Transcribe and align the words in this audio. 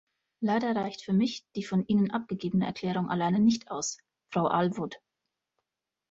Leider 0.39 0.75
reicht 0.75 1.03
für 1.03 1.13
mich 1.13 1.45
die 1.55 1.61
von 1.63 1.85
Ihnen 1.85 2.09
abgegebene 2.09 2.65
Erklärung 2.65 3.07
alleine 3.11 3.37
nicht 3.39 3.69
aus, 3.69 3.99
Frau 4.31 4.47
Aelvoet. 4.47 4.99